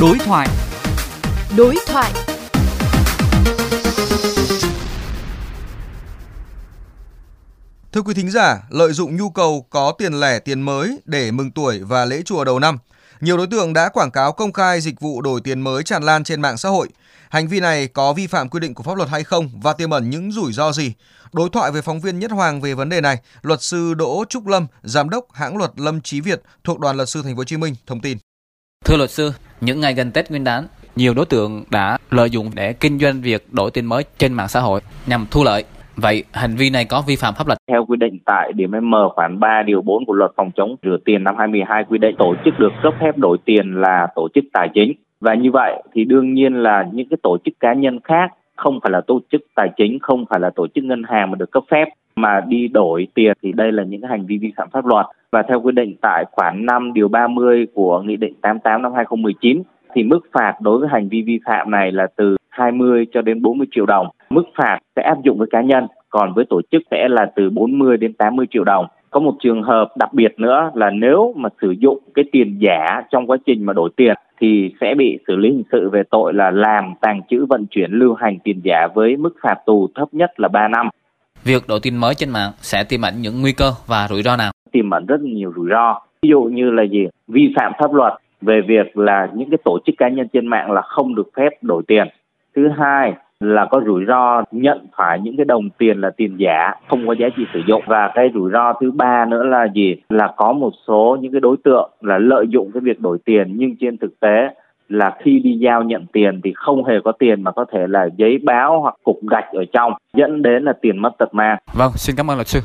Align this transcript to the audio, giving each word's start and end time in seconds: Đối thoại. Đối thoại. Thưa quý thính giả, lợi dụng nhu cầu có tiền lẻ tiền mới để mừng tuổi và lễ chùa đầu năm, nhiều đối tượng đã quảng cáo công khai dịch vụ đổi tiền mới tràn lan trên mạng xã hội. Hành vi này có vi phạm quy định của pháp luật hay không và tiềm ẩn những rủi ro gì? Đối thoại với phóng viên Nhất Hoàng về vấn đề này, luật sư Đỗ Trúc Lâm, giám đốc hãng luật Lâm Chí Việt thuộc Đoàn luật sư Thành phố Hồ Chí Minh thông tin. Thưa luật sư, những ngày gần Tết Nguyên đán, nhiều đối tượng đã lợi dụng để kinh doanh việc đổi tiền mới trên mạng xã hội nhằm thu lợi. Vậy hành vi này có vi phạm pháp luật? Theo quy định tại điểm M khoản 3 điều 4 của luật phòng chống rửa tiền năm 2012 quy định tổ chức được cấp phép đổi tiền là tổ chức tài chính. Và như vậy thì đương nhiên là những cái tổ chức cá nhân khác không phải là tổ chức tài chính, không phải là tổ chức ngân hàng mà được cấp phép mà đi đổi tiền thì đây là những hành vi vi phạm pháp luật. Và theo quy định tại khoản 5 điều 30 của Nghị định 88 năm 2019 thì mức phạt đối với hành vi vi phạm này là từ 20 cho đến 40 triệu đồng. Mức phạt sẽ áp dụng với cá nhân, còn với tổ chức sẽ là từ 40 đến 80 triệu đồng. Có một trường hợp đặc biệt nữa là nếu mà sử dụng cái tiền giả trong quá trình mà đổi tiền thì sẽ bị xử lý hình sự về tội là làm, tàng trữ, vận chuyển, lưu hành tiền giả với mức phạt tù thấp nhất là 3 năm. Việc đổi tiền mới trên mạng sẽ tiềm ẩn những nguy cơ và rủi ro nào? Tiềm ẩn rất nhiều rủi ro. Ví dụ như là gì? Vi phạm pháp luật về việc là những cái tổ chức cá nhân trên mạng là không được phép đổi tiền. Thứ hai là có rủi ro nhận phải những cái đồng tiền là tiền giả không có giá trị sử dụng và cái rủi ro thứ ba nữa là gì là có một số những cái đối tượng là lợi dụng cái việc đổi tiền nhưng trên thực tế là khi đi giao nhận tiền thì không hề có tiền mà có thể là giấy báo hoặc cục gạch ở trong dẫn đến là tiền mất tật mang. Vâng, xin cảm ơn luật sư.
Đối 0.00 0.18
thoại. 0.18 0.48
Đối 1.56 1.76
thoại. 1.86 2.12
Thưa 7.92 8.02
quý 8.02 8.14
thính 8.14 8.30
giả, 8.30 8.62
lợi 8.70 8.92
dụng 8.92 9.16
nhu 9.16 9.30
cầu 9.30 9.66
có 9.70 9.92
tiền 9.98 10.12
lẻ 10.12 10.38
tiền 10.38 10.62
mới 10.62 11.00
để 11.04 11.30
mừng 11.30 11.50
tuổi 11.50 11.78
và 11.78 12.04
lễ 12.04 12.22
chùa 12.24 12.44
đầu 12.44 12.58
năm, 12.58 12.78
nhiều 13.20 13.36
đối 13.36 13.46
tượng 13.46 13.72
đã 13.72 13.88
quảng 13.88 14.10
cáo 14.10 14.32
công 14.32 14.52
khai 14.52 14.80
dịch 14.80 15.00
vụ 15.00 15.22
đổi 15.22 15.40
tiền 15.40 15.60
mới 15.60 15.82
tràn 15.82 16.02
lan 16.02 16.24
trên 16.24 16.40
mạng 16.40 16.56
xã 16.56 16.68
hội. 16.68 16.88
Hành 17.30 17.48
vi 17.48 17.60
này 17.60 17.86
có 17.86 18.12
vi 18.12 18.26
phạm 18.26 18.48
quy 18.48 18.60
định 18.60 18.74
của 18.74 18.82
pháp 18.82 18.96
luật 18.96 19.08
hay 19.08 19.24
không 19.24 19.50
và 19.62 19.72
tiềm 19.72 19.90
ẩn 19.90 20.10
những 20.10 20.32
rủi 20.32 20.52
ro 20.52 20.72
gì? 20.72 20.92
Đối 21.32 21.48
thoại 21.52 21.70
với 21.70 21.82
phóng 21.82 22.00
viên 22.00 22.18
Nhất 22.18 22.30
Hoàng 22.30 22.60
về 22.60 22.74
vấn 22.74 22.88
đề 22.88 23.00
này, 23.00 23.18
luật 23.42 23.62
sư 23.62 23.94
Đỗ 23.94 24.24
Trúc 24.28 24.46
Lâm, 24.46 24.66
giám 24.82 25.10
đốc 25.10 25.24
hãng 25.32 25.56
luật 25.56 25.70
Lâm 25.76 26.00
Chí 26.00 26.20
Việt 26.20 26.42
thuộc 26.64 26.78
Đoàn 26.78 26.96
luật 26.96 27.08
sư 27.08 27.22
Thành 27.22 27.34
phố 27.34 27.40
Hồ 27.40 27.44
Chí 27.44 27.56
Minh 27.56 27.74
thông 27.86 28.00
tin. 28.00 28.18
Thưa 28.90 28.96
luật 28.96 29.10
sư, 29.10 29.30
những 29.60 29.80
ngày 29.80 29.94
gần 29.94 30.10
Tết 30.14 30.30
Nguyên 30.30 30.44
đán, 30.44 30.64
nhiều 30.96 31.14
đối 31.14 31.26
tượng 31.26 31.64
đã 31.70 31.98
lợi 32.10 32.30
dụng 32.30 32.46
để 32.54 32.72
kinh 32.72 32.98
doanh 32.98 33.20
việc 33.20 33.42
đổi 33.52 33.70
tiền 33.70 33.86
mới 33.86 34.04
trên 34.18 34.32
mạng 34.32 34.48
xã 34.48 34.60
hội 34.60 34.80
nhằm 35.06 35.26
thu 35.30 35.44
lợi. 35.44 35.64
Vậy 35.96 36.24
hành 36.32 36.54
vi 36.56 36.70
này 36.70 36.84
có 36.84 37.02
vi 37.06 37.16
phạm 37.16 37.34
pháp 37.34 37.46
luật? 37.46 37.58
Theo 37.68 37.84
quy 37.84 37.96
định 37.96 38.18
tại 38.24 38.52
điểm 38.52 38.70
M 38.70 38.94
khoản 39.14 39.40
3 39.40 39.62
điều 39.66 39.82
4 39.82 40.04
của 40.06 40.12
luật 40.12 40.30
phòng 40.36 40.50
chống 40.56 40.76
rửa 40.82 40.96
tiền 41.04 41.24
năm 41.24 41.34
2012 41.38 41.84
quy 41.84 41.98
định 41.98 42.14
tổ 42.18 42.34
chức 42.44 42.58
được 42.58 42.72
cấp 42.82 42.94
phép 43.00 43.18
đổi 43.18 43.38
tiền 43.44 43.80
là 43.80 44.06
tổ 44.14 44.28
chức 44.34 44.44
tài 44.52 44.68
chính. 44.74 44.92
Và 45.20 45.34
như 45.34 45.50
vậy 45.52 45.82
thì 45.94 46.04
đương 46.04 46.34
nhiên 46.34 46.54
là 46.54 46.88
những 46.92 47.08
cái 47.08 47.16
tổ 47.22 47.38
chức 47.44 47.54
cá 47.60 47.74
nhân 47.74 47.98
khác 48.04 48.30
không 48.56 48.78
phải 48.82 48.90
là 48.92 49.00
tổ 49.06 49.20
chức 49.32 49.40
tài 49.54 49.68
chính, 49.76 49.98
không 49.98 50.24
phải 50.30 50.40
là 50.40 50.50
tổ 50.56 50.66
chức 50.74 50.84
ngân 50.84 51.02
hàng 51.08 51.30
mà 51.30 51.36
được 51.36 51.50
cấp 51.50 51.62
phép 51.70 51.84
mà 52.16 52.40
đi 52.48 52.68
đổi 52.68 53.06
tiền 53.14 53.32
thì 53.42 53.52
đây 53.52 53.72
là 53.72 53.82
những 53.84 54.02
hành 54.02 54.26
vi 54.26 54.38
vi 54.38 54.52
phạm 54.56 54.70
pháp 54.70 54.86
luật. 54.86 55.06
Và 55.32 55.42
theo 55.48 55.60
quy 55.60 55.72
định 55.72 55.96
tại 56.00 56.24
khoản 56.32 56.66
5 56.66 56.92
điều 56.92 57.08
30 57.08 57.66
của 57.74 58.02
Nghị 58.02 58.16
định 58.16 58.34
88 58.42 58.82
năm 58.82 58.92
2019 58.96 59.62
thì 59.94 60.02
mức 60.02 60.20
phạt 60.32 60.60
đối 60.60 60.78
với 60.78 60.88
hành 60.92 61.08
vi 61.08 61.22
vi 61.22 61.40
phạm 61.46 61.70
này 61.70 61.92
là 61.92 62.06
từ 62.16 62.36
20 62.48 63.06
cho 63.12 63.22
đến 63.22 63.42
40 63.42 63.66
triệu 63.70 63.86
đồng. 63.86 64.06
Mức 64.30 64.44
phạt 64.56 64.78
sẽ 64.96 65.02
áp 65.02 65.22
dụng 65.24 65.38
với 65.38 65.48
cá 65.50 65.60
nhân, 65.60 65.86
còn 66.08 66.34
với 66.34 66.44
tổ 66.50 66.60
chức 66.70 66.82
sẽ 66.90 67.08
là 67.08 67.26
từ 67.36 67.50
40 67.50 67.96
đến 67.96 68.12
80 68.12 68.46
triệu 68.50 68.64
đồng. 68.64 68.86
Có 69.10 69.20
một 69.20 69.34
trường 69.42 69.62
hợp 69.62 69.88
đặc 69.96 70.12
biệt 70.12 70.34
nữa 70.36 70.70
là 70.74 70.90
nếu 70.90 71.34
mà 71.36 71.48
sử 71.62 71.70
dụng 71.70 71.98
cái 72.14 72.24
tiền 72.32 72.58
giả 72.60 73.02
trong 73.10 73.26
quá 73.26 73.36
trình 73.46 73.66
mà 73.66 73.72
đổi 73.72 73.90
tiền 73.96 74.14
thì 74.40 74.74
sẽ 74.80 74.94
bị 74.98 75.18
xử 75.26 75.36
lý 75.36 75.48
hình 75.48 75.62
sự 75.72 75.90
về 75.90 76.02
tội 76.10 76.34
là 76.34 76.50
làm, 76.50 76.94
tàng 77.00 77.20
trữ, 77.30 77.46
vận 77.46 77.66
chuyển, 77.66 77.90
lưu 77.90 78.14
hành 78.14 78.38
tiền 78.44 78.60
giả 78.64 78.86
với 78.94 79.16
mức 79.16 79.34
phạt 79.42 79.56
tù 79.66 79.88
thấp 79.94 80.08
nhất 80.12 80.40
là 80.40 80.48
3 80.48 80.68
năm. 80.68 80.88
Việc 81.44 81.68
đổi 81.68 81.80
tiền 81.82 81.96
mới 81.96 82.14
trên 82.14 82.30
mạng 82.30 82.52
sẽ 82.60 82.84
tiềm 82.84 83.02
ẩn 83.02 83.14
những 83.22 83.40
nguy 83.40 83.52
cơ 83.52 83.72
và 83.86 84.08
rủi 84.08 84.22
ro 84.22 84.36
nào? 84.36 84.52
Tiềm 84.72 84.90
ẩn 84.90 85.06
rất 85.06 85.20
nhiều 85.20 85.52
rủi 85.56 85.68
ro. 85.70 86.00
Ví 86.22 86.28
dụ 86.28 86.42
như 86.42 86.70
là 86.70 86.82
gì? 86.82 87.08
Vi 87.28 87.52
phạm 87.56 87.72
pháp 87.78 87.94
luật 87.94 88.12
về 88.40 88.60
việc 88.60 88.96
là 88.98 89.28
những 89.34 89.50
cái 89.50 89.58
tổ 89.64 89.78
chức 89.86 89.94
cá 89.98 90.08
nhân 90.08 90.28
trên 90.32 90.46
mạng 90.46 90.70
là 90.70 90.82
không 90.82 91.14
được 91.14 91.28
phép 91.36 91.48
đổi 91.62 91.82
tiền. 91.86 92.08
Thứ 92.56 92.68
hai 92.68 93.14
là 93.40 93.66
có 93.70 93.80
rủi 93.86 94.04
ro 94.08 94.42
nhận 94.50 94.86
phải 94.96 95.20
những 95.20 95.36
cái 95.36 95.44
đồng 95.44 95.70
tiền 95.78 96.00
là 96.00 96.10
tiền 96.16 96.36
giả 96.38 96.72
không 96.88 97.06
có 97.06 97.14
giá 97.14 97.28
trị 97.36 97.42
sử 97.54 97.60
dụng 97.66 97.82
và 97.86 98.10
cái 98.14 98.30
rủi 98.34 98.50
ro 98.52 98.72
thứ 98.80 98.90
ba 98.90 99.24
nữa 99.24 99.44
là 99.44 99.66
gì 99.74 99.96
là 100.08 100.34
có 100.36 100.52
một 100.52 100.72
số 100.86 101.18
những 101.20 101.32
cái 101.32 101.40
đối 101.40 101.56
tượng 101.64 101.90
là 102.00 102.18
lợi 102.18 102.46
dụng 102.48 102.70
cái 102.74 102.80
việc 102.80 103.00
đổi 103.00 103.18
tiền 103.24 103.54
nhưng 103.56 103.76
trên 103.80 103.98
thực 103.98 104.20
tế 104.20 104.48
là 104.88 105.16
khi 105.22 105.38
đi 105.38 105.58
giao 105.58 105.82
nhận 105.82 106.06
tiền 106.12 106.40
thì 106.44 106.52
không 106.56 106.84
hề 106.84 106.94
có 107.04 107.12
tiền 107.12 107.42
mà 107.42 107.52
có 107.52 107.64
thể 107.72 107.86
là 107.88 108.08
giấy 108.16 108.38
báo 108.42 108.80
hoặc 108.80 108.94
cục 109.04 109.20
gạch 109.30 109.52
ở 109.52 109.64
trong 109.72 109.92
dẫn 110.14 110.42
đến 110.42 110.64
là 110.64 110.72
tiền 110.82 110.98
mất 110.98 111.10
tật 111.18 111.34
mang. 111.34 111.58
Vâng, 111.78 111.90
xin 111.94 112.16
cảm 112.16 112.30
ơn 112.30 112.36
luật 112.36 112.48
sư. 112.48 112.60